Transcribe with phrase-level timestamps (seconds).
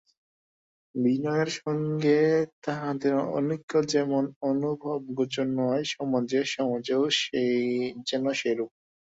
[0.95, 2.19] বিনয়ের সঙ্গে
[2.63, 7.03] তাহাদের অনৈক্য যেমন অনুভবগোচর নয়, সমাজে সমাজেও
[8.09, 8.71] যেন সেইরূপ।